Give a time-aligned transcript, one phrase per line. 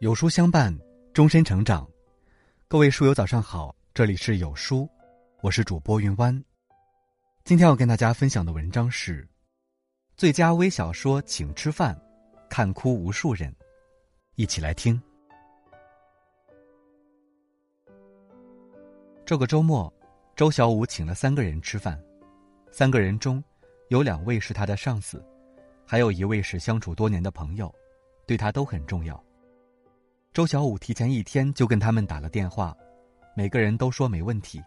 [0.00, 0.78] 有书相伴，
[1.14, 1.88] 终身成长。
[2.68, 4.86] 各位书友早上好，这里是有书，
[5.40, 6.44] 我是主播云湾。
[7.44, 9.26] 今天要跟大家分享的文章是：
[10.14, 11.98] 最佳微小说，请吃饭，
[12.50, 13.50] 看哭无数人。
[14.34, 15.00] 一起来听。
[19.24, 19.90] 这个周末，
[20.34, 21.98] 周小五请了三个人吃饭，
[22.70, 23.42] 三个人中
[23.88, 25.24] 有两位是他的上司，
[25.86, 27.74] 还有一位是相处多年的朋友，
[28.26, 29.18] 对他都很重要。
[30.36, 32.76] 周小五提前一天就跟他们打了电话，
[33.34, 34.62] 每个人都说没问题。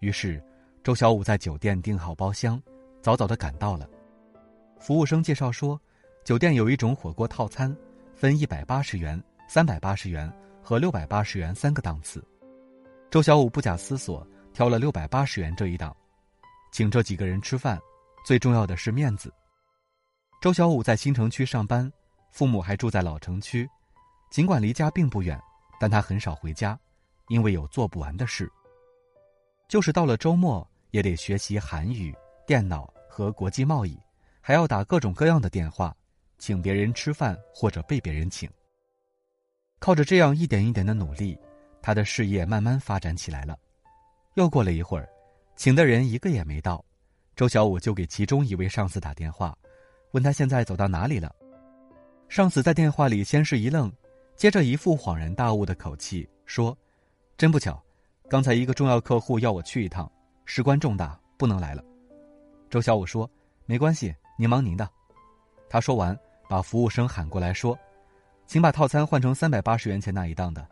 [0.00, 0.38] 于是，
[0.84, 2.62] 周小五在酒店订好包厢，
[3.00, 3.88] 早早的赶到了。
[4.78, 5.80] 服务生介绍说，
[6.24, 7.74] 酒店有一种火锅套餐，
[8.14, 10.30] 分一百八十元、三百八十元
[10.62, 12.22] 和六百八十元三个档次。
[13.10, 15.96] 周小五不假思索挑了六百八十元这一档，
[16.70, 17.80] 请这几个人吃饭，
[18.26, 19.32] 最重要的是面子。
[20.42, 21.90] 周小五在新城区上班，
[22.30, 23.66] 父母还住在老城区。
[24.32, 25.38] 尽管离家并不远，
[25.78, 26.78] 但他很少回家，
[27.28, 28.50] 因为有做不完的事。
[29.68, 32.16] 就是到了周末，也得学习韩语、
[32.46, 34.00] 电脑和国际贸易，
[34.40, 35.94] 还要打各种各样的电话，
[36.38, 38.48] 请别人吃饭或者被别人请。
[39.78, 41.38] 靠着这样一点一点的努力，
[41.82, 43.58] 他的事业慢慢发展起来了。
[44.32, 45.06] 又过了一会儿，
[45.56, 46.82] 请的人一个也没到，
[47.36, 49.54] 周小五就给其中一位上司打电话，
[50.12, 51.30] 问他现在走到哪里了。
[52.30, 53.92] 上司在电话里先是一愣。
[54.42, 56.76] 接着一副恍然大悟的口气说
[57.38, 57.80] ：“真不巧，
[58.28, 60.10] 刚才一个重要客户要我去一趟，
[60.46, 61.84] 事关重大，不能来了。”
[62.68, 63.30] 周小五说
[63.66, 64.90] ：“没关系，您忙您的。”
[65.70, 67.78] 他说完，把服务生喊过来说
[68.44, 70.66] ：“请把套餐换成三百八十元钱那一档的，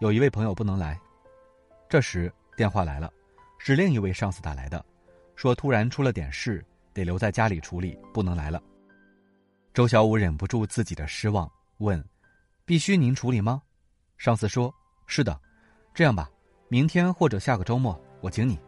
[0.00, 1.00] 有一位朋友不能来。”
[1.88, 3.10] 这时电话来了，
[3.56, 4.84] 是另一位上司打来的，
[5.34, 8.62] 说突然出了点事，得留在家里处理，不能来了。
[9.72, 12.04] 周小五忍不住自己的失望，问。
[12.66, 13.60] 必须您处理吗？
[14.16, 14.74] 上司说
[15.06, 15.38] ：“是的。”
[15.92, 16.30] 这样吧，
[16.68, 18.58] 明天或者下个周末我请你。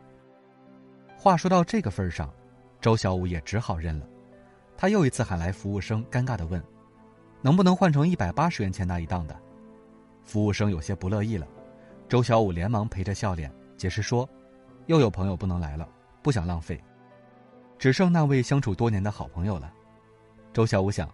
[1.16, 2.30] 话说到这个份上，
[2.78, 4.06] 周小五也只好认了。
[4.76, 6.62] 他又一次喊来服务生，尴尬的问
[7.40, 9.34] ：“能不能换成一百八十元钱那一档的？”
[10.22, 11.48] 服务生有些不乐意了。
[12.06, 14.28] 周小五连忙陪着笑脸解释说
[14.86, 15.88] ：“又有朋友不能来了，
[16.22, 16.78] 不想浪费，
[17.78, 19.72] 只剩那位相处多年的好朋友了。”
[20.52, 21.10] 周小五想，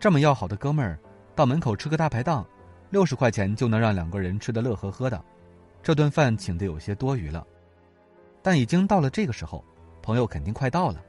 [0.00, 0.98] 这么要好的哥们儿。
[1.34, 2.46] 到门口吃个大排档，
[2.90, 5.22] 六十块钱就能让两个人吃得乐呵呵的，
[5.82, 7.44] 这顿饭请的有些多余了。
[8.40, 9.64] 但已经到了这个时候，
[10.00, 11.02] 朋友肯定快到了，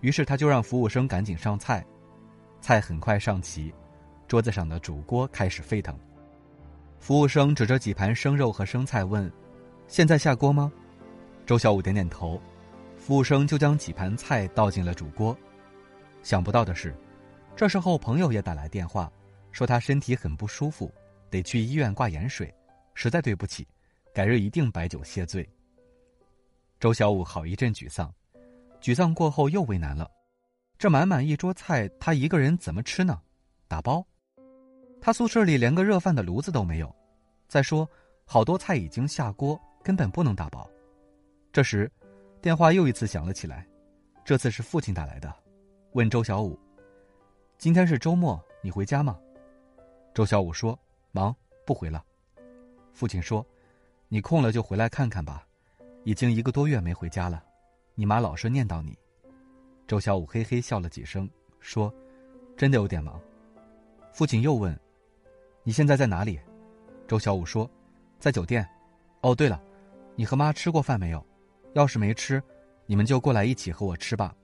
[0.00, 1.84] 于是他就让服务生赶紧上菜。
[2.60, 3.72] 菜很快上齐，
[4.26, 5.94] 桌子上的煮锅开始沸腾。
[6.98, 9.30] 服务生指着几盘生肉和生菜问
[9.86, 10.72] ：“现在下锅吗？”
[11.44, 12.40] 周小五点点头，
[12.96, 15.36] 服务生就将几盘菜倒进了煮锅。
[16.22, 16.96] 想不到的是，
[17.54, 19.12] 这时候朋友也打来电话。
[19.56, 20.92] 说他身体很不舒服，
[21.30, 22.54] 得去医院挂盐水，
[22.92, 23.66] 实在对不起，
[24.12, 25.48] 改日一定摆酒谢罪。
[26.78, 28.14] 周小五好一阵沮丧，
[28.82, 30.10] 沮丧过后又为难了，
[30.76, 33.18] 这满满一桌菜，他一个人怎么吃呢？
[33.66, 34.06] 打包？
[35.00, 36.94] 他宿舍里连个热饭的炉子都没有，
[37.48, 37.88] 再说
[38.26, 40.68] 好多菜已经下锅，根本不能打包。
[41.50, 41.90] 这时，
[42.42, 43.66] 电话又一次响了起来，
[44.22, 45.34] 这次是父亲打来的，
[45.92, 46.60] 问周小五
[47.56, 49.18] ：“今天是周末，你回家吗？”
[50.16, 50.78] 周小五说
[51.12, 52.02] ：“忙，不回了。”
[52.94, 53.46] 父亲说
[54.08, 55.46] ：“你空了就回来看看吧，
[56.04, 57.44] 已经一个多月没回家了，
[57.94, 58.98] 你妈老是念叨你。”
[59.86, 61.28] 周小五嘿嘿笑了几声，
[61.60, 61.92] 说
[62.56, 63.20] ：“真的有点忙。”
[64.10, 64.74] 父亲又问
[65.62, 66.40] ：“你现在在哪里？”
[67.06, 67.70] 周小五说
[68.18, 68.66] ：“在酒店。”
[69.20, 69.62] 哦，对了，
[70.14, 71.22] 你和妈吃过饭没有？
[71.74, 72.42] 要是没吃，
[72.86, 74.34] 你们就过来一起和我吃吧，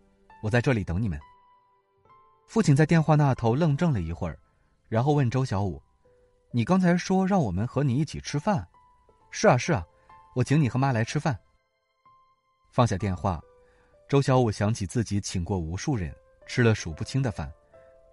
[0.42, 1.18] 我在这里等你们。
[2.46, 4.38] 父亲在电话那头愣怔了一会儿。
[4.92, 5.82] 然后问周小五
[6.52, 8.68] ：“你刚才说让我们和你一起吃饭？
[9.30, 9.82] 是啊，是啊，
[10.34, 11.34] 我请你和妈来吃饭。”
[12.70, 13.40] 放下电话，
[14.06, 16.14] 周小五想起自己请过无数人，
[16.46, 17.50] 吃了数不清的饭，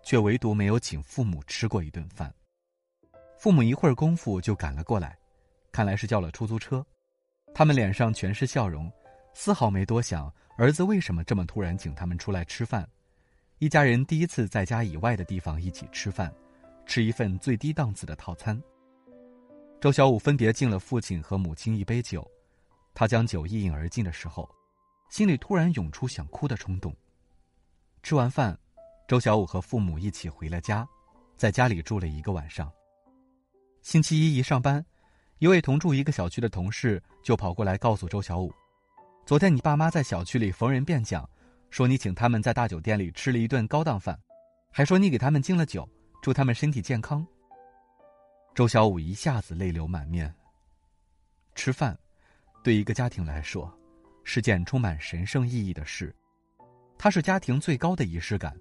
[0.03, 2.33] 却唯独没有请父母吃过一顿饭。
[3.37, 5.19] 父母一会儿功夫就赶了过来，
[5.73, 6.85] 看来是叫了出租车。
[7.53, 8.89] 他们脸上全是笑容，
[9.33, 12.89] 丝毫没多想儿子为什么这么突然请他们出来吃饭。
[13.57, 16.33] 一家人第一次在家以外的地方一起吃饭。
[16.89, 18.59] 吃一份最低档次的套餐。
[19.79, 22.27] 周小五分别敬了父亲和母亲一杯酒，
[22.95, 24.49] 他将酒一饮而尽的时候，
[25.11, 26.91] 心里突然涌出想哭的冲动。
[28.01, 28.57] 吃完饭，
[29.07, 30.83] 周小五和父母一起回了家，
[31.37, 32.71] 在家里住了一个晚上。
[33.83, 34.83] 星期一一上班，
[35.37, 38.51] 一位同住一个小区的同事就跑过来告诉周小五
[39.27, 41.29] ：“昨天你爸妈在小区里逢人便讲，
[41.69, 44.19] 说你请他们在大酒店里吃了一顿高档饭，
[44.71, 45.87] 还说你给他们敬了酒。”
[46.21, 47.25] 祝他们身体健康。
[48.53, 50.33] 周小五一下子泪流满面。
[51.55, 51.97] 吃饭，
[52.63, 53.73] 对一个家庭来说，
[54.23, 56.13] 是件充满神圣意义的事，
[56.97, 58.57] 它是家庭最高的仪式感，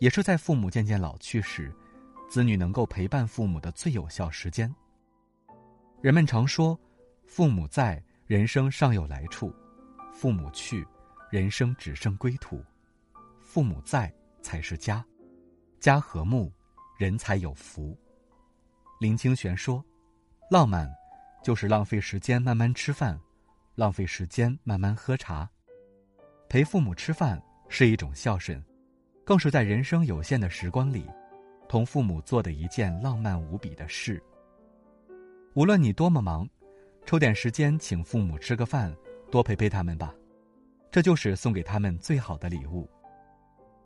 [0.00, 1.72] 也是在父母渐渐老去时，
[2.28, 4.72] 子女能够陪伴父母的最有效时间。
[6.00, 6.78] 人们常说，
[7.24, 9.48] 父母在，人生尚有来处；
[10.12, 10.86] 父母去，
[11.30, 12.62] 人生只剩归途。
[13.40, 14.12] 父母在
[14.42, 15.04] 才是家，
[15.80, 16.52] 家和睦，
[16.96, 17.96] 人才有福。
[18.98, 19.84] 林清玄说
[20.50, 20.90] ：“浪漫，
[21.42, 23.20] 就是浪费时间慢慢吃饭，
[23.74, 25.48] 浪费时间慢慢喝茶。
[26.48, 28.64] 陪父母吃饭是一种孝顺，
[29.24, 31.04] 更是在人生有限的时光里，
[31.68, 34.22] 同父母做的一件浪漫无比的事。
[35.52, 36.48] 无论你多么忙，
[37.04, 38.96] 抽点时间请父母吃个饭，
[39.30, 40.14] 多陪陪他们吧，
[40.90, 42.88] 这就是送给他们最好的礼物。”